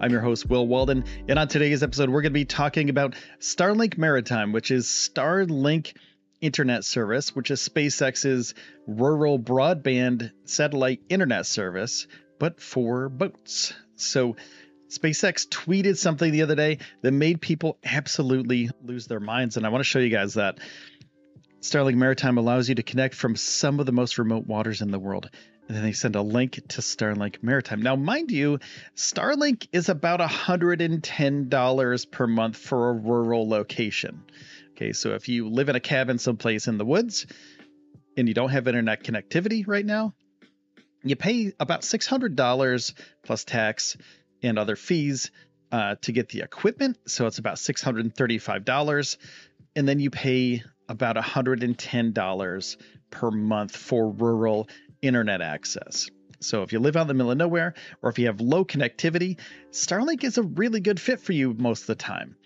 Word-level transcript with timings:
I'm 0.00 0.12
your 0.12 0.20
host, 0.20 0.48
Will 0.48 0.64
Walden, 0.64 1.04
and 1.28 1.40
on 1.40 1.48
today's 1.48 1.82
episode, 1.82 2.08
we're 2.08 2.22
going 2.22 2.30
to 2.32 2.38
be 2.38 2.44
talking 2.44 2.88
about 2.88 3.16
Starlink 3.40 3.98
Maritime, 3.98 4.52
which 4.52 4.70
is 4.70 4.86
Starlink 4.86 5.96
internet 6.40 6.84
service, 6.84 7.34
which 7.34 7.50
is 7.50 7.68
SpaceX's 7.68 8.54
rural 8.86 9.40
broadband 9.40 10.30
satellite 10.44 11.00
internet 11.08 11.46
service, 11.46 12.06
but 12.38 12.60
for 12.60 13.08
boats. 13.08 13.72
So, 13.96 14.36
SpaceX 14.88 15.48
tweeted 15.48 15.96
something 15.96 16.30
the 16.30 16.42
other 16.42 16.54
day 16.54 16.78
that 17.02 17.10
made 17.10 17.40
people 17.40 17.76
absolutely 17.84 18.70
lose 18.80 19.08
their 19.08 19.20
minds, 19.20 19.56
and 19.56 19.66
I 19.66 19.70
want 19.70 19.80
to 19.80 19.88
show 19.88 19.98
you 19.98 20.10
guys 20.10 20.34
that. 20.34 20.60
Starlink 21.60 21.96
Maritime 21.96 22.38
allows 22.38 22.68
you 22.68 22.76
to 22.76 22.84
connect 22.84 23.16
from 23.16 23.34
some 23.34 23.80
of 23.80 23.86
the 23.86 23.90
most 23.90 24.16
remote 24.16 24.46
waters 24.46 24.80
in 24.80 24.92
the 24.92 24.98
world. 24.98 25.28
And 25.68 25.76
then 25.76 25.84
they 25.84 25.92
send 25.92 26.16
a 26.16 26.22
link 26.22 26.54
to 26.68 26.80
Starlink 26.80 27.42
Maritime. 27.42 27.82
Now, 27.82 27.94
mind 27.94 28.30
you, 28.30 28.58
Starlink 28.96 29.68
is 29.70 29.90
about 29.90 30.20
$110 30.20 32.10
per 32.10 32.26
month 32.26 32.56
for 32.56 32.88
a 32.88 32.94
rural 32.94 33.46
location. 33.46 34.24
Okay, 34.70 34.94
so 34.94 35.10
if 35.10 35.28
you 35.28 35.50
live 35.50 35.68
in 35.68 35.76
a 35.76 35.80
cabin 35.80 36.18
someplace 36.18 36.68
in 36.68 36.78
the 36.78 36.86
woods 36.86 37.26
and 38.16 38.26
you 38.28 38.34
don't 38.34 38.48
have 38.48 38.66
internet 38.66 39.04
connectivity 39.04 39.64
right 39.66 39.84
now, 39.84 40.14
you 41.04 41.16
pay 41.16 41.52
about 41.60 41.82
$600 41.82 42.94
plus 43.22 43.44
tax 43.44 43.96
and 44.42 44.58
other 44.58 44.76
fees 44.76 45.30
uh, 45.70 45.96
to 46.02 46.12
get 46.12 46.30
the 46.30 46.40
equipment. 46.40 46.96
So 47.06 47.26
it's 47.26 47.38
about 47.38 47.56
$635. 47.56 49.16
And 49.76 49.88
then 49.88 50.00
you 50.00 50.10
pay 50.10 50.62
about 50.88 51.16
$110 51.16 52.76
per 53.10 53.30
month 53.30 53.76
for 53.76 54.10
rural 54.10 54.68
internet 55.02 55.40
access. 55.40 56.10
So 56.40 56.62
if 56.62 56.72
you 56.72 56.78
live 56.78 56.96
out 56.96 57.02
in 57.02 57.08
the 57.08 57.14
middle 57.14 57.32
of 57.32 57.38
nowhere 57.38 57.74
or 58.02 58.10
if 58.10 58.18
you 58.18 58.26
have 58.26 58.40
low 58.40 58.64
connectivity, 58.64 59.38
Starlink 59.72 60.24
is 60.24 60.38
a 60.38 60.42
really 60.42 60.80
good 60.80 61.00
fit 61.00 61.20
for 61.20 61.32
you 61.32 61.54
most 61.58 61.82
of 61.82 61.86
the 61.88 61.94
time. 61.96 62.36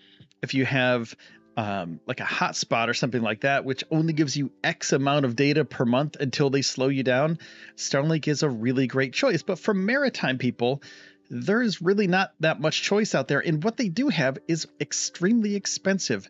If 0.41 0.53
you 0.53 0.65
have 0.65 1.15
um, 1.55 1.99
like 2.07 2.19
a 2.19 2.25
hotspot 2.25 2.89
or 2.89 2.93
something 2.93 3.21
like 3.21 3.41
that, 3.41 3.65
which 3.65 3.83
only 3.91 4.13
gives 4.13 4.35
you 4.35 4.51
X 4.63 4.91
amount 4.91 5.25
of 5.25 5.35
data 5.35 5.63
per 5.63 5.85
month 5.85 6.17
until 6.19 6.49
they 6.49 6.63
slow 6.63 6.87
you 6.87 7.03
down, 7.03 7.37
Starlink 7.75 8.27
is 8.27 8.43
a 8.43 8.49
really 8.49 8.87
great 8.87 9.13
choice. 9.13 9.43
But 9.43 9.59
for 9.59 9.73
maritime 9.73 10.39
people, 10.39 10.81
there 11.29 11.61
is 11.61 11.81
really 11.81 12.07
not 12.07 12.33
that 12.39 12.59
much 12.59 12.81
choice 12.81 13.13
out 13.15 13.27
there. 13.27 13.39
And 13.39 13.63
what 13.63 13.77
they 13.77 13.89
do 13.89 14.09
have 14.09 14.37
is 14.47 14.67
extremely 14.79 15.55
expensive 15.55 16.27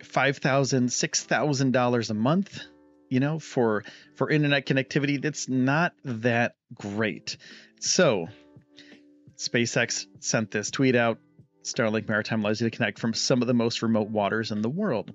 $5,000, 0.00 0.40
$6,000 0.40 2.10
a 2.10 2.14
month. 2.14 2.60
You 3.08 3.20
know, 3.20 3.38
for 3.38 3.84
for 4.16 4.30
internet 4.30 4.66
connectivity, 4.66 5.20
that's 5.20 5.48
not 5.48 5.94
that 6.04 6.56
great. 6.74 7.36
So, 7.80 8.28
SpaceX 9.36 10.06
sent 10.20 10.50
this 10.50 10.70
tweet 10.70 10.94
out 10.94 11.18
Starlink 11.68 12.08
Maritime 12.08 12.40
allows 12.40 12.60
you 12.60 12.68
to 12.68 12.76
connect 12.76 12.98
from 12.98 13.14
some 13.14 13.42
of 13.42 13.48
the 13.48 13.54
most 13.54 13.82
remote 13.82 14.08
waters 14.08 14.50
in 14.50 14.62
the 14.62 14.68
world. 14.68 15.12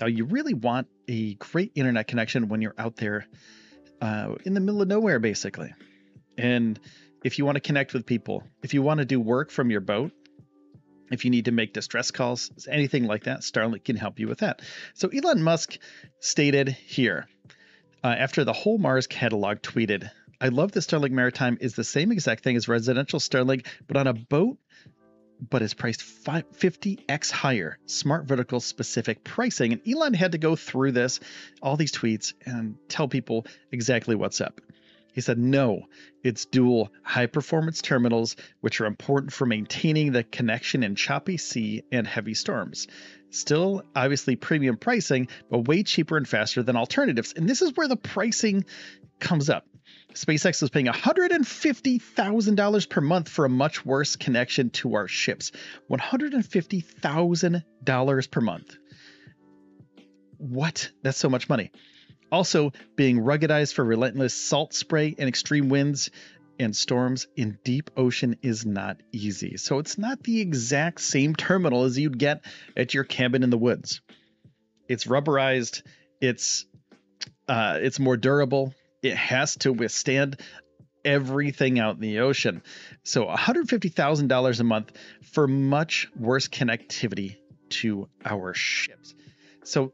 Now, 0.00 0.06
you 0.06 0.24
really 0.24 0.54
want 0.54 0.88
a 1.08 1.34
great 1.34 1.72
internet 1.74 2.08
connection 2.08 2.48
when 2.48 2.60
you're 2.60 2.74
out 2.76 2.96
there 2.96 3.26
uh, 4.00 4.34
in 4.44 4.54
the 4.54 4.60
middle 4.60 4.82
of 4.82 4.88
nowhere, 4.88 5.18
basically. 5.18 5.72
And 6.36 6.78
if 7.24 7.38
you 7.38 7.46
want 7.46 7.56
to 7.56 7.60
connect 7.60 7.94
with 7.94 8.04
people, 8.04 8.42
if 8.62 8.74
you 8.74 8.82
want 8.82 8.98
to 8.98 9.06
do 9.06 9.20
work 9.20 9.50
from 9.50 9.70
your 9.70 9.80
boat, 9.80 10.12
if 11.10 11.24
you 11.24 11.30
need 11.30 11.46
to 11.46 11.52
make 11.52 11.72
distress 11.72 12.10
calls, 12.10 12.50
anything 12.68 13.06
like 13.06 13.24
that, 13.24 13.40
Starlink 13.40 13.84
can 13.84 13.96
help 13.96 14.18
you 14.18 14.28
with 14.28 14.38
that. 14.38 14.62
So 14.94 15.08
Elon 15.08 15.42
Musk 15.42 15.78
stated 16.20 16.68
here 16.68 17.28
uh, 18.02 18.08
after 18.08 18.44
the 18.44 18.52
whole 18.52 18.78
Mars 18.78 19.06
catalog 19.06 19.58
tweeted, 19.58 20.10
I 20.40 20.48
love 20.48 20.72
that 20.72 20.80
Starlink 20.80 21.12
Maritime 21.12 21.58
is 21.60 21.74
the 21.74 21.84
same 21.84 22.12
exact 22.12 22.44
thing 22.44 22.56
as 22.56 22.68
residential 22.68 23.18
Starlink, 23.20 23.66
but 23.86 23.96
on 23.96 24.06
a 24.06 24.14
boat 24.14 24.58
but 25.40 25.62
is 25.62 25.74
priced 25.74 26.00
50x 26.00 27.30
higher. 27.30 27.78
Smart 27.86 28.26
vertical 28.26 28.60
specific 28.60 29.22
pricing. 29.24 29.72
And 29.72 29.82
Elon 29.86 30.14
had 30.14 30.32
to 30.32 30.38
go 30.38 30.56
through 30.56 30.92
this, 30.92 31.20
all 31.62 31.76
these 31.76 31.92
tweets, 31.92 32.32
and 32.44 32.76
tell 32.88 33.08
people 33.08 33.46
exactly 33.70 34.14
what's 34.14 34.40
up. 34.40 34.60
He 35.16 35.22
said, 35.22 35.38
no, 35.38 35.86
it's 36.22 36.44
dual 36.44 36.92
high 37.02 37.24
performance 37.24 37.80
terminals, 37.80 38.36
which 38.60 38.82
are 38.82 38.86
important 38.86 39.32
for 39.32 39.46
maintaining 39.46 40.12
the 40.12 40.22
connection 40.22 40.82
in 40.82 40.94
choppy 40.94 41.38
sea 41.38 41.84
and 41.90 42.06
heavy 42.06 42.34
storms. 42.34 42.86
Still, 43.30 43.82
obviously, 43.96 44.36
premium 44.36 44.76
pricing, 44.76 45.28
but 45.50 45.68
way 45.68 45.84
cheaper 45.84 46.18
and 46.18 46.28
faster 46.28 46.62
than 46.62 46.76
alternatives. 46.76 47.32
And 47.34 47.48
this 47.48 47.62
is 47.62 47.74
where 47.74 47.88
the 47.88 47.96
pricing 47.96 48.66
comes 49.18 49.48
up. 49.48 49.64
SpaceX 50.12 50.62
is 50.62 50.68
paying 50.68 50.84
$150,000 50.84 52.90
per 52.90 53.00
month 53.00 53.30
for 53.30 53.46
a 53.46 53.50
much 53.50 53.86
worse 53.86 54.16
connection 54.16 54.68
to 54.70 54.96
our 54.96 55.08
ships. 55.08 55.50
$150,000 55.90 58.30
per 58.30 58.40
month. 58.42 58.76
What? 60.36 60.90
That's 61.02 61.16
so 61.16 61.30
much 61.30 61.48
money. 61.48 61.72
Also, 62.30 62.72
being 62.96 63.18
ruggedized 63.18 63.74
for 63.74 63.84
relentless 63.84 64.34
salt 64.34 64.74
spray 64.74 65.14
and 65.18 65.28
extreme 65.28 65.68
winds 65.68 66.10
and 66.58 66.74
storms 66.74 67.26
in 67.36 67.58
deep 67.64 67.90
ocean 67.96 68.36
is 68.42 68.64
not 68.64 68.96
easy. 69.12 69.56
So 69.56 69.78
it's 69.78 69.98
not 69.98 70.22
the 70.22 70.40
exact 70.40 71.00
same 71.00 71.34
terminal 71.36 71.84
as 71.84 71.98
you'd 71.98 72.18
get 72.18 72.44
at 72.76 72.94
your 72.94 73.04
cabin 73.04 73.42
in 73.42 73.50
the 73.50 73.58
woods. 73.58 74.00
It's 74.88 75.04
rubberized. 75.04 75.82
It's 76.20 76.66
uh, 77.48 77.78
it's 77.80 77.98
more 78.00 78.16
durable 78.16 78.74
it 79.06 79.16
has 79.16 79.56
to 79.56 79.72
withstand 79.72 80.40
everything 81.04 81.78
out 81.78 81.94
in 81.94 82.00
the 82.00 82.20
ocean. 82.20 82.62
So 83.04 83.26
$150,000 83.26 84.60
a 84.60 84.64
month 84.64 84.92
for 85.32 85.46
much 85.46 86.08
worse 86.18 86.48
connectivity 86.48 87.36
to 87.68 88.08
our 88.24 88.54
ships. 88.54 89.14
So 89.64 89.92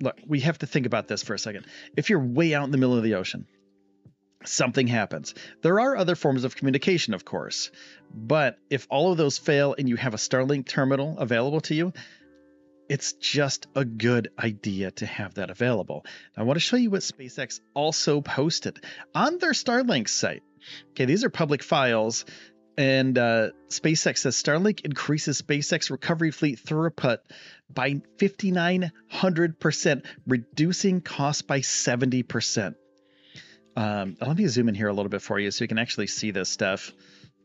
look, 0.00 0.18
we 0.26 0.40
have 0.40 0.58
to 0.58 0.66
think 0.66 0.86
about 0.86 1.08
this 1.08 1.22
for 1.22 1.34
a 1.34 1.38
second. 1.38 1.66
If 1.96 2.10
you're 2.10 2.24
way 2.24 2.54
out 2.54 2.64
in 2.64 2.70
the 2.70 2.78
middle 2.78 2.96
of 2.96 3.02
the 3.02 3.14
ocean, 3.14 3.46
something 4.44 4.86
happens. 4.86 5.34
There 5.62 5.80
are 5.80 5.96
other 5.96 6.14
forms 6.14 6.44
of 6.44 6.56
communication, 6.56 7.14
of 7.14 7.24
course, 7.24 7.70
but 8.14 8.58
if 8.70 8.86
all 8.90 9.12
of 9.12 9.18
those 9.18 9.38
fail 9.38 9.74
and 9.78 9.88
you 9.88 9.96
have 9.96 10.14
a 10.14 10.18
Starlink 10.18 10.66
terminal 10.66 11.18
available 11.18 11.60
to 11.62 11.74
you, 11.74 11.92
it's 12.88 13.12
just 13.12 13.68
a 13.76 13.84
good 13.84 14.30
idea 14.36 14.90
to 14.90 15.06
have 15.06 15.34
that 15.34 15.50
available. 15.50 16.04
I 16.36 16.42
want 16.42 16.56
to 16.56 16.60
show 16.60 16.76
you 16.76 16.90
what 16.90 17.02
SpaceX 17.02 17.60
also 17.72 18.20
posted 18.20 18.84
on 19.14 19.38
their 19.38 19.52
Starlink 19.52 20.08
site. 20.08 20.42
Okay, 20.90 21.04
these 21.04 21.22
are 21.22 21.30
public 21.30 21.62
files, 21.62 22.24
and 22.76 23.18
uh, 23.18 23.50
SpaceX 23.68 24.18
says 24.18 24.36
Starlink 24.36 24.84
increases 24.84 25.40
SpaceX 25.42 25.90
recovery 25.90 26.30
fleet 26.30 26.58
throughput 26.64 27.18
by 27.72 28.02
5,900%, 28.18 30.04
reducing 30.26 31.00
costs 31.00 31.42
by 31.42 31.60
70%. 31.60 32.74
Um, 33.76 34.16
let 34.20 34.36
me 34.36 34.46
zoom 34.46 34.68
in 34.68 34.74
here 34.74 34.88
a 34.88 34.92
little 34.92 35.08
bit 35.10 35.22
for 35.22 35.38
you 35.38 35.50
so 35.50 35.64
you 35.64 35.68
can 35.68 35.78
actually 35.78 36.08
see 36.08 36.32
this 36.32 36.48
stuff 36.48 36.92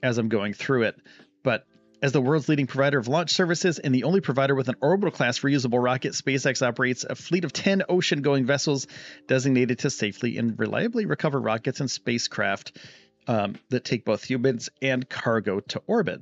as 0.01 0.17
I'm 0.17 0.29
going 0.29 0.53
through 0.53 0.83
it. 0.83 0.95
But 1.43 1.65
as 2.01 2.11
the 2.11 2.21
world's 2.21 2.49
leading 2.49 2.67
provider 2.67 2.99
of 2.99 3.07
launch 3.07 3.31
services 3.31 3.79
and 3.79 3.93
the 3.93 4.03
only 4.03 4.21
provider 4.21 4.53
with 4.53 4.69
an 4.69 4.75
orbital 4.81 5.11
class 5.11 5.39
reusable 5.39 5.83
rocket, 5.83 6.13
SpaceX 6.13 6.65
operates 6.65 7.03
a 7.03 7.15
fleet 7.15 7.45
of 7.45 7.53
10 7.53 7.83
ocean 7.89 8.21
going 8.21 8.45
vessels 8.45 8.87
designated 9.27 9.79
to 9.79 9.89
safely 9.89 10.37
and 10.37 10.59
reliably 10.59 11.05
recover 11.05 11.39
rockets 11.39 11.79
and 11.79 11.89
spacecraft 11.89 12.77
um, 13.27 13.55
that 13.69 13.83
take 13.83 14.05
both 14.05 14.23
humans 14.23 14.69
and 14.81 15.07
cargo 15.09 15.59
to 15.59 15.81
orbit. 15.87 16.21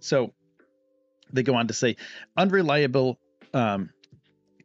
So 0.00 0.32
they 1.32 1.42
go 1.42 1.54
on 1.54 1.68
to 1.68 1.74
say 1.74 1.96
unreliable 2.36 3.18
um, 3.52 3.90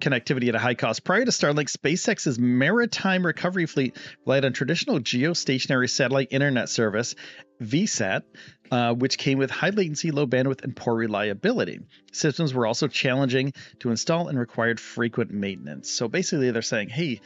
connectivity 0.02 0.50
at 0.50 0.56
a 0.56 0.60
high 0.60 0.74
cost. 0.74 1.04
Prior 1.04 1.24
to 1.24 1.32
Starlink, 1.32 1.72
SpaceX's 1.72 2.38
maritime 2.38 3.26
recovery 3.26 3.66
fleet 3.66 3.96
relied 4.26 4.44
on 4.44 4.54
traditional 4.54 5.00
geostationary 5.00 5.90
satellite 5.90 6.30
internet 6.32 6.68
service, 6.70 7.16
VSAT, 7.62 8.24
uh, 8.72 8.94
which 8.94 9.18
came 9.18 9.38
with 9.38 9.52
high 9.52 9.70
latency, 9.70 10.12
low 10.12 10.28
bandwidth, 10.28 10.64
and 10.64 10.76
poor 10.76 10.96
reliability. 10.96 11.80
Systems 12.12 12.54
were 12.54 12.66
also 12.66 12.88
challenging 12.88 13.54
to 13.80 13.92
install 13.92 14.28
and 14.28 14.38
required 14.38 14.80
frequent 14.80 15.32
maintenance. 15.32 15.90
So 15.92 16.08
basically, 16.08 16.52
they're 16.52 16.62
saying, 16.62 16.90
hey, 16.90 17.22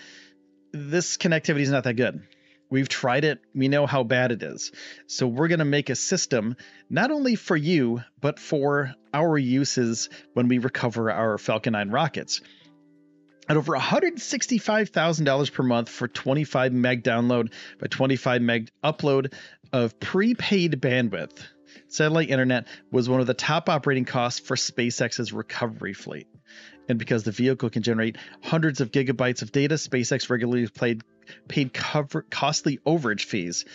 this 0.72 1.18
connectivity 1.18 1.62
is 1.62 1.72
not 1.72 1.86
that 1.86 1.94
good. 1.94 2.28
We've 2.70 2.90
tried 2.90 3.26
it. 3.26 3.40
We 3.54 3.68
know 3.68 3.86
how 3.86 4.04
bad 4.04 4.32
it 4.32 4.42
is. 4.42 4.72
So 5.08 5.28
we're 5.28 5.48
going 5.48 5.60
to 5.60 5.66
make 5.66 5.90
a 5.90 5.96
system 5.96 6.56
not 6.90 7.12
only 7.12 7.36
for 7.36 7.56
you, 7.56 8.02
but 8.22 8.40
for 8.40 8.94
our 9.14 9.38
uses 9.38 10.10
when 10.34 10.48
we 10.48 10.58
recover 10.58 11.12
our 11.12 11.38
Falcon 11.38 11.74
9 11.74 11.90
rockets. 11.90 12.42
At 13.48 13.58
over 13.58 13.78
$165,000 13.78 15.54
per 15.54 15.64
month 15.64 15.90
for 15.90 16.08
25 16.08 16.74
meg 16.74 17.04
download 17.04 17.52
by 17.80 17.88
25 17.88 18.42
meg 18.42 18.70
upload 18.84 19.34
of 19.72 20.00
prepaid 20.00 20.82
bandwidth, 20.82 21.38
satellite 21.88 22.32
internet 22.32 22.68
was 22.92 23.08
one 23.08 23.22
of 23.22 23.28
the 23.28 23.36
top 23.36 23.70
operating 23.70 24.06
costs 24.06 24.40
for 24.40 24.56
SpaceX's 24.56 25.32
recovery 25.32 25.94
fleet. 25.94 26.28
And 26.88 27.00
because 27.00 27.24
the 27.24 27.32
vehicle 27.32 27.70
can 27.70 27.84
generate 27.84 28.18
hundreds 28.42 28.82
of 28.82 28.92
gigabytes 28.92 29.42
of 29.42 29.52
data, 29.52 29.76
SpaceX 29.76 30.30
regularly 30.30 30.68
paid, 30.68 31.04
paid 31.48 31.74
cover, 31.74 32.24
costly 32.30 32.80
overage 32.86 33.24
fees. 33.24 33.66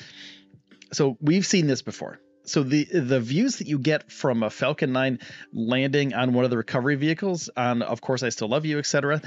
So 0.93 1.17
we've 1.21 1.47
seen 1.47 1.67
this 1.67 1.83
before. 1.83 2.21
So 2.45 2.63
the 2.63 2.85
the 2.85 3.21
views 3.21 3.59
that 3.59 3.69
you 3.69 3.79
get 3.79 4.11
from 4.11 4.43
a 4.43 4.51
Falcon 4.51 4.93
9 4.93 5.19
landing 5.53 6.15
on 6.15 6.33
one 6.33 6.45
of 6.45 6.51
the 6.51 6.57
recovery 6.57 6.97
vehicles 6.97 7.51
on 7.57 7.83
of 7.83 8.01
course 8.01 8.23
I 8.23 8.31
still 8.31 8.49
love 8.49 8.65
you 8.65 8.79
etc. 8.79 9.21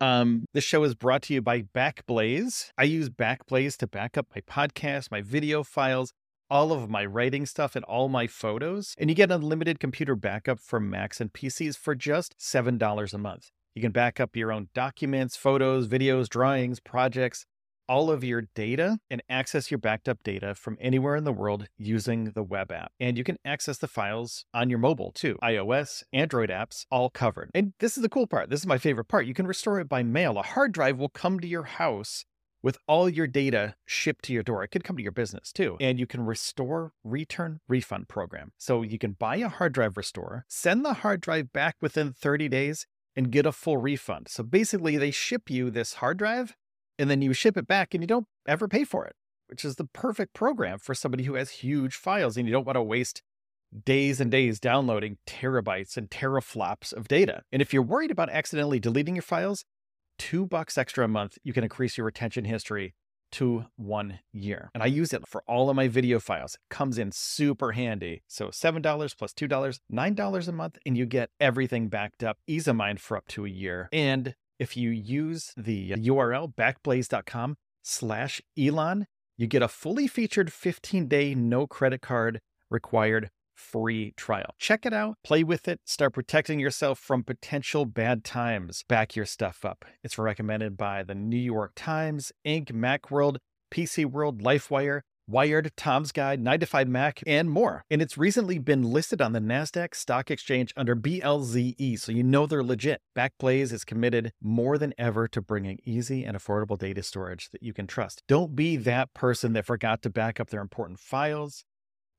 Um, 0.00 0.46
this 0.52 0.64
show 0.64 0.82
is 0.82 0.94
brought 0.94 1.22
to 1.22 1.34
you 1.34 1.40
by 1.40 1.62
Backblaze. 1.62 2.72
I 2.76 2.84
use 2.84 3.08
Backblaze 3.08 3.76
to 3.78 3.86
back 3.86 4.18
up 4.18 4.26
my 4.34 4.40
podcast, 4.42 5.12
my 5.12 5.22
video 5.22 5.62
files, 5.62 6.12
all 6.50 6.72
of 6.72 6.90
my 6.90 7.04
writing 7.04 7.46
stuff 7.46 7.76
and 7.76 7.84
all 7.86 8.08
my 8.08 8.26
photos. 8.26 8.94
And 8.98 9.10
you 9.10 9.16
get 9.16 9.30
unlimited 9.30 9.80
computer 9.80 10.14
backup 10.16 10.60
for 10.60 10.80
Macs 10.80 11.20
and 11.20 11.32
PCs 11.32 11.76
for 11.76 11.94
just 11.94 12.38
$7 12.38 13.14
a 13.14 13.18
month. 13.18 13.50
You 13.74 13.82
can 13.82 13.92
back 13.92 14.20
up 14.20 14.36
your 14.36 14.52
own 14.52 14.68
documents, 14.74 15.36
photos, 15.36 15.88
videos, 15.88 16.28
drawings, 16.28 16.78
projects, 16.78 17.46
all 17.88 18.10
of 18.10 18.24
your 18.24 18.42
data 18.54 18.98
and 19.10 19.22
access 19.28 19.70
your 19.70 19.78
backed 19.78 20.08
up 20.08 20.22
data 20.22 20.54
from 20.54 20.78
anywhere 20.80 21.16
in 21.16 21.24
the 21.24 21.32
world 21.32 21.66
using 21.76 22.32
the 22.34 22.42
web 22.42 22.72
app. 22.72 22.92
And 23.00 23.18
you 23.18 23.24
can 23.24 23.36
access 23.44 23.78
the 23.78 23.88
files 23.88 24.44
on 24.54 24.70
your 24.70 24.78
mobile 24.78 25.12
too. 25.12 25.36
iOS, 25.42 26.02
Android 26.12 26.50
apps, 26.50 26.86
all 26.90 27.10
covered. 27.10 27.50
And 27.54 27.74
this 27.80 27.96
is 27.96 28.02
the 28.02 28.08
cool 28.08 28.26
part. 28.26 28.50
This 28.50 28.60
is 28.60 28.66
my 28.66 28.78
favorite 28.78 29.08
part. 29.08 29.26
You 29.26 29.34
can 29.34 29.46
restore 29.46 29.80
it 29.80 29.88
by 29.88 30.02
mail. 30.02 30.38
A 30.38 30.42
hard 30.42 30.72
drive 30.72 30.98
will 30.98 31.08
come 31.08 31.40
to 31.40 31.48
your 31.48 31.64
house 31.64 32.24
with 32.62 32.78
all 32.86 33.08
your 33.08 33.26
data 33.26 33.74
shipped 33.84 34.24
to 34.26 34.32
your 34.32 34.42
door. 34.42 34.62
It 34.62 34.68
could 34.68 34.84
come 34.84 34.96
to 34.96 35.02
your 35.02 35.12
business 35.12 35.52
too. 35.52 35.76
And 35.80 35.98
you 35.98 36.06
can 36.06 36.24
restore, 36.24 36.92
return, 37.04 37.60
refund 37.68 38.08
program. 38.08 38.52
So 38.58 38.82
you 38.82 38.98
can 38.98 39.12
buy 39.12 39.36
a 39.36 39.48
hard 39.48 39.72
drive 39.72 39.96
restore, 39.96 40.44
send 40.48 40.84
the 40.84 40.94
hard 40.94 41.20
drive 41.20 41.52
back 41.52 41.76
within 41.80 42.12
30 42.12 42.48
days, 42.48 42.86
and 43.14 43.30
get 43.30 43.46
a 43.46 43.52
full 43.52 43.76
refund. 43.76 44.28
So 44.28 44.42
basically, 44.42 44.96
they 44.96 45.10
ship 45.10 45.50
you 45.50 45.70
this 45.70 45.94
hard 45.94 46.18
drive 46.18 46.54
and 46.98 47.10
then 47.10 47.22
you 47.22 47.32
ship 47.32 47.56
it 47.56 47.66
back 47.66 47.94
and 47.94 48.02
you 48.02 48.06
don't 48.06 48.26
ever 48.46 48.68
pay 48.68 48.84
for 48.84 49.04
it, 49.04 49.16
which 49.48 49.64
is 49.64 49.76
the 49.76 49.84
perfect 49.84 50.34
program 50.34 50.78
for 50.78 50.94
somebody 50.94 51.24
who 51.24 51.34
has 51.34 51.50
huge 51.50 51.94
files 51.94 52.36
and 52.36 52.46
you 52.46 52.52
don't 52.52 52.66
want 52.66 52.76
to 52.76 52.82
waste 52.82 53.22
days 53.84 54.20
and 54.20 54.30
days 54.30 54.60
downloading 54.60 55.16
terabytes 55.26 55.96
and 55.96 56.10
teraflops 56.10 56.92
of 56.92 57.08
data. 57.08 57.42
And 57.50 57.62
if 57.62 57.72
you're 57.72 57.82
worried 57.82 58.10
about 58.10 58.30
accidentally 58.30 58.78
deleting 58.78 59.16
your 59.16 59.22
files, 59.22 59.64
two 60.18 60.46
bucks 60.46 60.78
extra 60.78 61.04
a 61.04 61.08
month, 61.08 61.38
you 61.42 61.52
can 61.52 61.64
increase 61.64 61.96
your 61.96 62.06
retention 62.06 62.44
history 62.44 62.94
to 63.32 63.64
one 63.76 64.20
year. 64.32 64.70
And 64.74 64.82
I 64.82 64.86
use 64.86 65.12
it 65.12 65.26
for 65.26 65.42
all 65.46 65.70
of 65.70 65.76
my 65.76 65.88
video 65.88 66.20
files. 66.20 66.54
It 66.54 66.60
comes 66.74 66.98
in 66.98 67.12
super 67.12 67.72
handy. 67.72 68.22
So 68.28 68.48
$7 68.48 69.18
plus 69.18 69.32
$2, 69.32 69.78
$9 69.92 70.48
a 70.48 70.52
month, 70.52 70.78
and 70.86 70.96
you 70.96 71.06
get 71.06 71.30
everything 71.40 71.88
backed 71.88 72.22
up, 72.22 72.38
ease 72.46 72.68
of 72.68 72.76
mind 72.76 73.00
for 73.00 73.16
up 73.16 73.26
to 73.28 73.46
a 73.46 73.48
year. 73.48 73.88
And 73.92 74.34
if 74.58 74.76
you 74.76 74.90
use 74.90 75.52
the 75.56 75.92
URL 75.92 76.54
backblaze.com 76.54 77.56
slash 77.82 78.40
Elon, 78.56 79.06
you 79.36 79.46
get 79.46 79.62
a 79.62 79.68
fully 79.68 80.06
featured 80.06 80.52
15 80.52 81.08
day 81.08 81.34
no 81.34 81.66
credit 81.66 82.02
card 82.02 82.40
required 82.70 83.30
free 83.62 84.12
trial. 84.16 84.54
Check 84.58 84.84
it 84.84 84.92
out, 84.92 85.16
play 85.24 85.44
with 85.44 85.68
it, 85.68 85.80
start 85.84 86.14
protecting 86.14 86.58
yourself 86.58 86.98
from 86.98 87.22
potential 87.22 87.84
bad 87.86 88.24
times. 88.24 88.84
Back 88.88 89.16
your 89.16 89.26
stuff 89.26 89.64
up. 89.64 89.84
It's 90.02 90.18
recommended 90.18 90.76
by 90.76 91.02
the 91.02 91.14
New 91.14 91.36
York 91.36 91.72
Times, 91.76 92.32
Inc., 92.46 92.72
Macworld, 92.72 93.38
PC 93.72 94.04
World, 94.04 94.42
LifeWire, 94.42 95.02
Wired, 95.28 95.70
Tom's 95.76 96.10
Guide, 96.12 96.40
9 96.40 96.60
to 96.60 96.66
5 96.66 96.88
Mac, 96.88 97.22
and 97.26 97.48
more. 97.48 97.84
And 97.90 98.02
it's 98.02 98.18
recently 98.18 98.58
been 98.58 98.82
listed 98.82 99.22
on 99.22 99.32
the 99.32 99.40
NASDAQ 99.40 99.94
Stock 99.94 100.30
Exchange 100.30 100.72
under 100.76 100.96
BLZE, 100.96 101.98
so 102.00 102.12
you 102.12 102.22
know 102.24 102.46
they're 102.46 102.62
legit. 102.62 103.00
Backblaze 103.16 103.72
is 103.72 103.84
committed 103.84 104.32
more 104.42 104.78
than 104.78 104.92
ever 104.98 105.28
to 105.28 105.40
bringing 105.40 105.78
easy 105.84 106.24
and 106.24 106.36
affordable 106.36 106.76
data 106.76 107.02
storage 107.02 107.50
that 107.50 107.62
you 107.62 107.72
can 107.72 107.86
trust. 107.86 108.24
Don't 108.26 108.56
be 108.56 108.76
that 108.76 109.14
person 109.14 109.52
that 109.52 109.64
forgot 109.64 110.02
to 110.02 110.10
back 110.10 110.40
up 110.40 110.50
their 110.50 110.60
important 110.60 110.98
files 110.98 111.64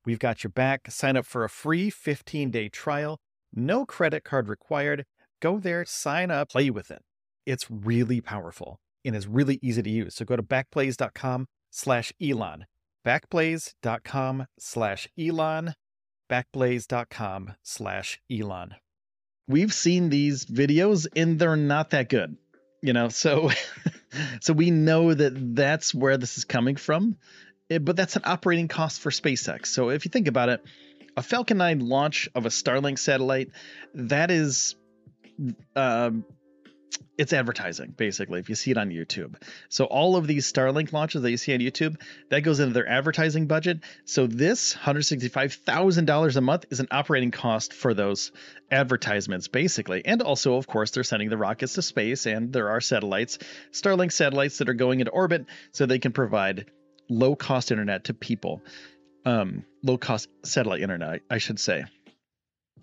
We've 0.05 0.19
got 0.19 0.44
your 0.44 0.51
back. 0.51 0.91
Sign 0.91 1.17
up 1.17 1.25
for 1.25 1.44
a 1.44 1.50
free 1.50 1.89
15 1.89 2.51
day 2.51 2.69
trial. 2.69 3.19
No 3.53 3.85
credit 3.85 4.23
card 4.23 4.50
required. 4.50 5.05
Go 5.41 5.59
there, 5.59 5.85
sign 5.85 6.31
up, 6.31 6.50
play 6.50 6.69
with 6.69 6.89
it. 6.89 7.01
It's 7.45 7.69
really 7.69 8.21
powerful 8.21 8.79
and 9.03 9.15
is 9.15 9.27
really 9.27 9.59
easy 9.61 9.83
to 9.83 9.89
use. 9.89 10.15
So 10.15 10.25
go 10.25 10.35
to 10.35 10.44
backblaze.com 10.44 11.47
slash 11.69 12.13
Elon. 12.21 12.65
Backblaze.com 13.05 14.45
slash 14.57 15.07
Elon. 15.19 15.75
Backblaze.com 16.31 17.53
slash 17.61 18.21
Elon. 18.31 18.75
We've 19.47 19.73
seen 19.73 20.09
these 20.09 20.45
videos 20.45 21.07
and 21.15 21.38
they're 21.38 21.57
not 21.57 21.89
that 21.89 22.07
good, 22.07 22.38
you 22.81 22.94
know, 22.94 23.09
so 23.09 23.51
so 24.39 24.53
we 24.53 24.71
know 24.71 25.13
that 25.13 25.55
that's 25.55 25.94
where 25.94 26.17
this 26.17 26.38
is 26.38 26.45
coming 26.45 26.77
from 26.77 27.17
but 27.80 27.96
that's 27.96 28.16
an 28.16 28.24
operating 28.25 28.68
cost 28.68 29.02
for 29.02 29.10
SpaceX. 29.10 29.68
So 29.68 29.90
if 29.90 30.06
you 30.06 30.10
think 30.10 30.28
about 30.28 30.50
it, 30.50 30.64
a 31.16 31.24
Falcon 31.24 31.58
9 31.58 31.80
launch 31.80 32.30
of 32.34 32.46
a 32.46 32.50
Starlink 32.50 32.98
satellite, 33.00 33.50
that 33.94 34.31
is 34.31 34.75
um, 35.75 36.25
it's 37.18 37.34
advertising 37.34 37.94
basically 37.96 38.40
if 38.40 38.50
you 38.50 38.56
see 38.56 38.72
it 38.72 38.78
on 38.78 38.90
YouTube. 38.90 39.36
So 39.70 39.86
all 39.86 40.16
of 40.16 40.28
these 40.28 40.52
Starlink 40.52 40.92
launches 40.94 41.22
that 41.22 41.31
you 41.31 41.38
see 41.38 41.54
on 41.54 41.60
YouTube, 41.60 41.96
that 42.30 42.42
goes 42.42 42.60
into 42.60 42.74
their 42.74 42.88
advertising 42.88 43.48
budget. 43.48 43.81
So 44.06 44.28
this 44.28 44.74
$165,000 44.74 46.36
a 46.36 46.42
month 46.42 46.66
is 46.72 46.80
an 46.80 46.88
operating 46.92 47.31
cost 47.31 47.74
for 47.74 47.94
those 47.94 48.31
advertisements 48.72 49.48
basically. 49.48 50.04
And 50.06 50.22
also 50.22 50.56
of 50.56 50.68
course 50.68 50.92
they're 50.92 51.04
sending 51.04 51.30
the 51.30 51.38
rockets 51.38 51.74
to 51.74 51.81
space 51.81 52.25
and 52.25 52.52
there 52.52 52.70
are 52.70 52.81
satellites, 52.81 53.38
Starlink 53.72 54.12
satellites 54.12 54.58
that 54.58 54.70
are 54.70 54.74
going 54.74 55.00
into 55.00 55.12
orbit 55.12 55.46
so 55.72 55.86
they 55.86 56.00
can 56.00 56.14
provide 56.14 56.72
low 57.09 57.35
cost 57.35 57.71
internet 57.71 58.05
to 58.05 58.13
people, 58.13 58.61
um, 59.25 59.65
low 59.83 59.98
cost 59.98 60.29
satellite 60.43 60.81
internet, 60.81 61.22
I 61.29 61.38
should 61.38 61.60
say. 61.60 61.86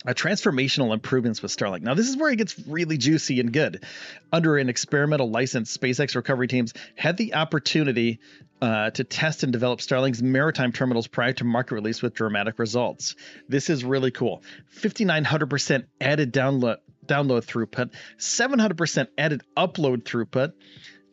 A 0.07 0.15
transformational 0.15 0.95
improvements 0.95 1.43
with 1.43 1.55
Starlink. 1.55 1.83
Now, 1.83 1.93
this 1.93 2.09
is 2.09 2.17
where 2.17 2.31
it 2.31 2.37
gets 2.37 2.59
really 2.67 2.97
juicy 2.97 3.39
and 3.39 3.53
good. 3.53 3.85
Under 4.33 4.57
an 4.57 4.71
experimental 4.71 5.31
license, 5.31 5.77
SpaceX 5.77 6.17
recovery 6.17 6.49
teams 6.49 6.73
had 6.97 7.19
the 7.19 7.35
opportunity 7.35 8.19
uh, 8.63 8.91
to 8.91 9.05
test 9.05 9.43
and 9.43 9.53
develop 9.53 9.81
Starlink's 9.81 10.23
maritime 10.23 10.73
terminals 10.73 11.07
prior 11.07 11.35
to 11.35 11.45
market 11.45 11.75
release 11.75 12.01
with 12.01 12.15
dramatic 12.15 12.59
results. 12.59 13.15
This 13.47 13.69
is 13.69 13.85
really 13.85 14.11
cool. 14.11 14.43
5,900% 14.79 15.85
added 16.01 16.33
download 16.33 16.79
download 17.07 17.45
throughput, 17.45 17.91
700% 18.19 19.09
added 19.19 19.43
upload 19.57 20.05
throughput, 20.05 20.53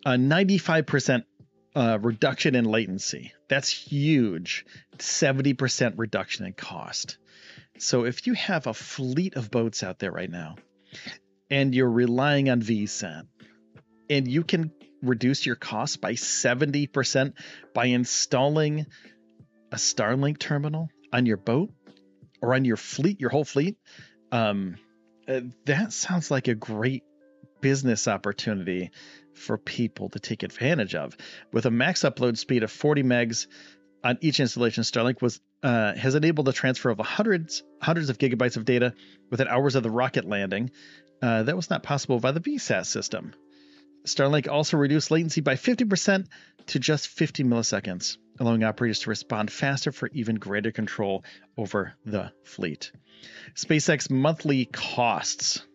uh, 0.06 0.12
95% 0.12 1.24
uh, 1.78 2.00
reduction 2.02 2.56
in 2.56 2.66
latency. 2.66 3.34
That's 3.50 3.70
huge. 3.70 4.66
70% 4.98 5.94
reduction 5.98 6.48
in 6.48 6.54
cost. 6.54 7.20
So 7.78 8.06
if 8.06 8.26
you 8.26 8.34
have 8.34 8.66
a 8.66 8.74
fleet 8.74 9.36
of 9.36 9.52
boats 9.52 9.84
out 9.84 10.00
there 10.00 10.12
right 10.12 10.30
now 10.30 10.56
and 11.52 11.76
you're 11.76 11.90
relying 11.90 12.50
on 12.50 12.64
VSAT 12.64 13.28
and 14.10 14.28
you 14.28 14.44
can 14.44 14.72
reduce 15.04 15.46
your 15.46 15.56
cost 15.56 16.02
by 16.02 16.14
70% 16.14 17.34
by 17.76 17.86
installing 17.86 18.88
a 19.72 19.76
Starlink 19.76 20.40
terminal 20.40 20.90
on 21.14 21.28
your 21.28 21.38
boat 21.38 21.70
or 22.42 22.56
on 22.56 22.66
your 22.66 22.78
fleet, 22.78 23.22
your 23.22 23.30
whole 23.30 23.46
fleet, 23.46 23.78
um, 24.32 24.78
uh, 25.28 25.42
that 25.66 25.94
sounds 25.94 26.32
like 26.32 26.48
a 26.48 26.56
great 26.56 27.04
business 27.62 28.08
opportunity 28.08 28.92
for 29.34 29.58
people 29.58 30.10
to 30.10 30.20
take 30.20 30.44
advantage 30.44 30.96
of. 30.96 31.16
With 31.52 31.66
a 31.66 31.72
max 31.72 32.02
upload 32.02 32.38
speed 32.38 32.64
of 32.64 32.72
40 32.72 33.04
megs 33.04 33.48
on 34.04 34.18
each 34.22 34.40
installation, 34.40 34.84
Starlink 34.84 35.22
was 35.22 35.40
uh, 35.64 35.96
has 35.96 36.16
enabled 36.16 36.46
the 36.46 36.54
transfer 36.54 36.90
of 36.90 37.00
hundreds 37.00 37.64
hundreds 37.82 38.10
of 38.10 38.20
gigabytes 38.20 38.58
of 38.58 38.66
data 38.66 38.94
within 39.32 39.48
hours 39.48 39.76
of 39.76 39.84
the 39.84 39.90
rocket 39.90 40.26
landing. 40.26 40.72
Uh, 41.22 41.44
that 41.44 41.56
was 41.56 41.70
not 41.70 41.82
possible 41.82 42.20
by 42.20 42.32
the 42.32 42.40
VSAT 42.40 42.86
system. 42.86 43.34
Starlink 44.06 44.48
also 44.48 44.78
reduced 44.78 45.12
latency 45.12 45.42
by 45.42 45.56
50% 45.56 46.28
to 46.68 46.80
just 46.80 47.08
50 47.08 47.44
milliseconds, 47.44 48.18
allowing 48.40 48.64
operators 48.64 49.00
to 49.00 49.10
respond 49.10 49.52
faster 49.52 49.92
for 49.92 50.10
even 50.14 50.36
greater 50.36 50.72
control 50.72 51.24
over 51.58 51.94
the 52.06 52.32
fleet. 52.44 52.92
SpaceX 53.56 54.10
monthly 54.10 54.66
costs 54.66 55.66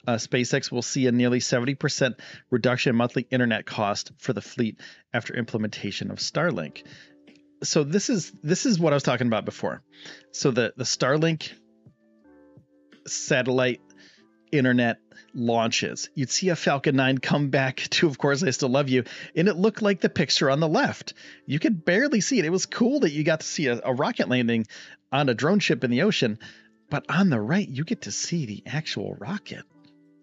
uh, 0.08 0.16
SpaceX 0.16 0.72
will 0.72 0.82
see 0.82 1.08
a 1.08 1.12
nearly 1.12 1.40
70% 1.40 2.16
reduction 2.52 2.92
in 2.92 2.96
monthly 2.96 3.28
internet 3.32 3.66
cost 3.66 4.12
for 4.18 4.32
the 4.34 4.42
fleet 4.42 4.80
after 5.14 5.36
implementation 5.36 6.12
of 6.12 6.20
Starlink. 6.20 6.84
So 7.66 7.84
this 7.84 8.10
is 8.10 8.32
this 8.44 8.66
is 8.66 8.80
what 8.80 8.94
I 8.94 8.96
was 8.96 9.04
talking 9.04 9.28
about 9.28 9.46
before. 9.46 9.82
So 10.32 10.52
the 10.52 10.74
the 10.78 10.84
Starlink 10.84 11.52
satellite 13.08 13.82
internet 14.52 14.98
launches. 15.34 16.10
You'd 16.16 16.30
see 16.30 16.50
a 16.50 16.56
Falcon 16.56 16.96
9 16.96 17.18
come 17.18 17.50
back 17.50 17.78
to 17.92 18.08
Of 18.08 18.18
Course 18.18 18.44
I 18.44 18.52
Still 18.52 18.70
Love 18.70 18.90
You, 18.90 19.04
and 19.36 19.48
it 19.48 19.58
looked 19.58 19.82
like 19.82 20.02
the 20.02 20.10
picture 20.10 20.50
on 20.50 20.60
the 20.60 20.68
left. 20.68 21.14
You 21.46 21.60
could 21.60 21.86
barely 21.86 22.22
see 22.22 22.40
it. 22.40 22.46
It 22.46 22.52
was 22.52 22.66
cool 22.66 23.02
that 23.02 23.12
you 23.12 23.24
got 23.24 23.42
to 23.42 23.46
see 23.46 23.68
a, 23.68 23.80
a 23.84 23.94
rocket 23.94 24.30
landing 24.30 24.66
on 25.12 25.30
a 25.30 25.34
drone 25.34 25.60
ship 25.60 25.84
in 25.84 25.92
the 25.92 26.04
ocean, 26.04 26.40
but 26.90 27.06
on 27.10 27.30
the 27.30 27.40
right, 27.40 27.68
you 27.68 27.84
get 27.84 28.04
to 28.04 28.12
see 28.12 28.46
the 28.46 28.64
actual 28.66 29.16
rocket. 29.16 29.64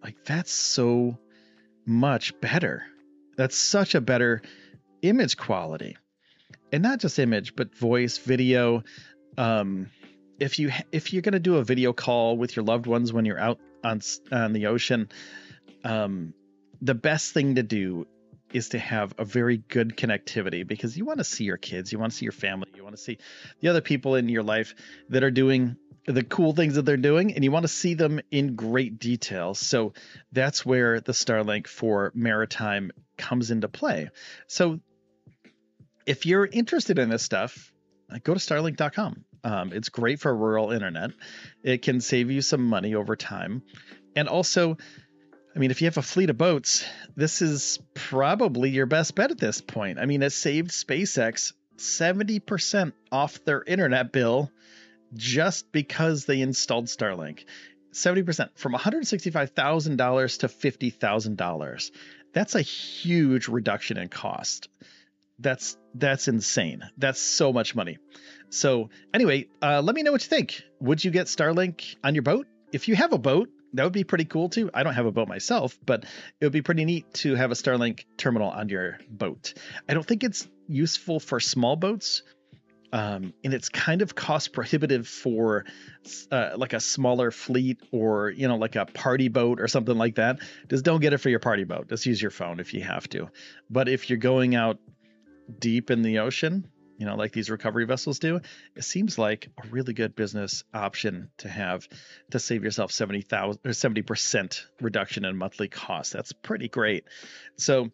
Like, 0.03 0.25
that's 0.25 0.53
so 0.53 1.19
much 1.87 2.41
better. 2.41 2.85
That's 3.37 3.57
such 3.57 3.95
a 3.95 4.01
better 4.01 4.43
image 5.03 5.37
quality. 5.37 5.97
And 6.73 6.83
not 6.83 7.01
just 7.01 7.19
image, 7.19 7.55
but 7.55 7.77
voice, 7.77 8.19
video. 8.19 8.83
Um, 9.37 9.91
if 10.39 10.59
you 10.59 10.73
if 10.91 11.13
you're 11.13 11.23
going 11.23 11.33
to 11.35 11.41
do 11.41 11.57
a 11.57 11.65
video 11.65 11.93
call 11.93 12.37
with 12.37 12.57
your 12.57 12.65
loved 12.65 12.87
ones 12.87 13.13
when 13.13 13.25
you're 13.25 13.39
out 13.39 13.59
on 13.85 14.01
on 14.31 14.53
the 14.53 14.67
ocean, 14.67 15.11
um, 15.85 16.35
the 16.81 16.95
best 16.95 17.33
thing 17.33 17.57
to 17.57 17.63
do 17.63 18.07
is 18.53 18.71
to 18.71 18.79
have 18.79 19.15
a 19.19 19.25
very 19.25 19.57
good 19.57 19.97
connectivity 19.97 20.67
because 20.67 20.97
you 20.97 21.05
want 21.05 21.19
to 21.19 21.25
see 21.25 21.45
your 21.45 21.57
kids, 21.57 21.93
you 21.93 21.99
want 21.99 22.13
to 22.13 22.19
see 22.19 22.25
your 22.25 22.33
family, 22.33 22.69
you 22.75 22.83
want 22.83 22.97
to 22.97 23.03
see 23.03 23.19
the 23.61 23.69
other 23.69 23.81
people 23.81 24.15
in 24.15 24.29
your 24.29 24.43
life 24.43 24.75
that 25.09 25.25
are 25.25 25.31
doing 25.31 25.77
the 26.07 26.25
cool 26.25 26.53
things 26.53 26.75
that 26.75 26.83
they're 26.83 26.97
doing 26.97 27.35
and 27.35 27.45
you 27.45 27.51
want 27.51 27.63
to 27.63 27.69
see 27.69 27.95
them 27.95 28.21
in 28.31 28.57
great 28.57 28.99
detail. 28.99 29.55
So 29.55 29.93
that's 30.33 30.67
where 30.67 31.01
the 31.01 31.13
Starlink 31.13 31.67
for 31.67 32.13
maritime 32.15 32.91
comes 33.17 33.51
into 33.51 33.69
play. 33.69 34.11
So 34.49 34.81
if 36.07 36.27
you're 36.27 36.47
interested 36.47 36.99
in 36.99 37.09
this 37.09 37.23
stuff, 37.23 37.73
go 38.25 38.35
to 38.35 38.41
starlink.com. 38.41 39.25
Um, 39.45 39.73
it's 39.73 39.89
great 39.89 40.21
for 40.21 40.35
rural 40.35 40.71
internet. 40.71 41.11
It 41.63 41.83
can 41.83 42.01
save 42.01 42.31
you 42.31 42.43
some 42.43 42.65
money 42.65 42.95
over 42.95 43.17
time. 43.17 43.63
And 44.15 44.29
also, 44.29 44.77
I 45.55 45.59
mean, 45.59 45.71
if 45.71 45.81
you 45.81 45.87
have 45.87 45.99
a 45.99 46.03
fleet 46.03 46.31
of 46.31 46.39
boats, 46.39 46.85
this 47.17 47.43
is 47.43 47.79
probably 47.95 48.71
your 48.71 48.87
best 48.87 49.15
bet 49.15 49.31
at 49.31 49.39
this 49.39 49.61
point. 49.61 49.99
I 49.99 50.07
mean, 50.07 50.23
it 50.23 50.31
saved 50.31 50.71
SpaceX 50.71 51.53
70% 51.77 52.93
off 53.11 53.45
their 53.45 53.63
internet 53.63 54.13
bill 54.13 54.51
just 55.15 55.73
because 55.73 56.25
they 56.25 56.41
installed 56.41 56.87
Starlink. 56.87 57.45
70% 57.93 58.51
from 58.55 58.73
$165,000 58.73 60.39
to 60.39 60.49
$50,000. 60.49 61.91
That's 62.33 62.55
a 62.55 62.63
huge 62.63 63.49
reduction 63.49 63.99
in 63.99 64.09
cost. 64.09 64.69
That's 65.43 65.77
that's 65.95 66.29
insane. 66.29 66.83
That's 66.97 67.21
so 67.21 67.53
much 67.53 67.75
money. 67.75 67.99
So 68.51 68.91
anyway, 69.13 69.49
uh, 69.61 69.83
let 69.83 69.95
me 69.95 70.03
know 70.03 70.13
what 70.13 70.23
you 70.23 70.29
think. 70.29 70.63
Would 70.81 71.05
you 71.05 71.11
get 71.11 71.27
Starlink 71.27 71.97
on 72.05 72.15
your 72.15 72.23
boat? 72.23 72.47
If 72.73 72.89
you 72.89 72.95
have 72.95 73.13
a 73.13 73.19
boat, 73.19 73.49
that 73.75 73.85
would 73.85 73.93
be 73.93 74.05
pretty 74.05 74.25
cool 74.25 74.49
too. 74.49 74.71
I 74.73 74.83
don't 74.83 74.95
have 74.95 75.07
a 75.07 75.13
boat 75.13 75.29
myself, 75.29 75.79
but 75.85 76.05
it 76.41 76.45
would 76.45 76.53
be 76.53 76.63
pretty 76.63 76.85
neat 76.85 77.13
to 77.15 77.35
have 77.35 77.51
a 77.51 77.55
Starlink 77.55 78.05
terminal 78.17 78.51
on 78.51 78.69
your 78.69 78.99
boat. 79.09 79.55
I 79.89 79.95
don't 79.95 80.07
think 80.07 80.23
it's 80.25 80.49
useful 80.69 81.21
for 81.21 81.41
small 81.41 81.77
boats. 81.77 82.23
Um, 82.95 83.33
and 83.43 83.55
it's 83.55 83.71
kind 83.71 84.03
of 84.03 84.15
cost 84.15 84.53
prohibitive 84.53 85.09
for 85.09 85.65
uh, 86.31 86.51
like 86.57 86.75
a 86.75 86.81
smaller 86.81 87.31
fleet 87.31 87.81
or 87.91 88.29
you 88.29 88.49
know 88.49 88.57
like 88.57 88.77
a 88.77 88.85
party 88.85 89.29
boat 89.29 89.63
or 89.63 89.67
something 89.69 89.97
like 89.97 90.17
that 90.17 90.41
just 90.69 90.85
don't 90.85 91.01
get 91.01 91.15
it 91.15 91.19
for 91.19 91.31
your 91.31 91.39
party 91.39 91.65
boat 91.65 91.89
just 91.89 92.05
use 92.05 92.21
your 92.21 92.31
phone 92.31 92.61
if 92.61 92.75
you 92.75 92.83
have 92.83 93.09
to 93.09 93.31
but 93.71 93.89
if 93.89 94.11
you're 94.11 94.19
going 94.19 94.55
out 94.55 94.79
deep 95.59 95.91
in 95.91 96.03
the 96.03 96.21
ocean, 96.21 96.67
you 96.99 97.07
know, 97.07 97.17
like 97.17 97.33
these 97.33 97.51
recovery 97.51 97.85
vessels 97.85 98.19
do, 98.19 98.41
it 98.77 98.85
seems 98.85 99.19
like 99.19 99.49
a 99.63 99.67
really 99.69 99.93
good 99.93 100.15
business 100.15 100.63
option 100.73 101.31
to 101.39 101.49
have 101.49 101.89
to 102.31 102.39
save 102.39 102.63
yourself 102.63 102.93
70,000 102.93 103.61
or 103.65 103.71
70% 103.71 104.61
reduction 104.81 105.25
in 105.25 105.37
monthly 105.37 105.69
cost. 105.69 106.13
That's 106.13 106.33
pretty 106.33 106.69
great. 106.69 107.05
So 107.57 107.91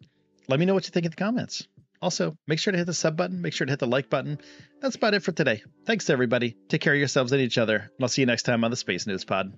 let 0.47 0.59
me 0.59 0.65
know 0.65 0.73
what 0.73 0.85
you 0.85 0.91
think 0.91 1.05
in 1.05 1.11
the 1.11 1.15
comments. 1.15 1.67
Also, 2.01 2.37
make 2.47 2.59
sure 2.59 2.71
to 2.71 2.77
hit 2.77 2.85
the 2.85 2.93
sub 2.93 3.17
button, 3.17 3.41
make 3.41 3.53
sure 3.53 3.65
to 3.65 3.71
hit 3.71 3.79
the 3.79 3.87
like 3.87 4.09
button. 4.09 4.39
That's 4.79 4.95
about 4.95 5.13
it 5.13 5.23
for 5.23 5.31
today. 5.31 5.63
Thanks 5.85 6.05
to 6.05 6.13
everybody. 6.13 6.55
Take 6.69 6.81
care 6.81 6.93
of 6.93 6.99
yourselves 6.99 7.31
and 7.31 7.41
each 7.41 7.57
other, 7.57 7.75
and 7.77 7.91
I'll 8.01 8.07
see 8.07 8.21
you 8.21 8.25
next 8.25 8.43
time 8.43 8.63
on 8.63 8.71
the 8.71 8.77
Space 8.77 9.05
News 9.05 9.25
Pod. 9.25 9.51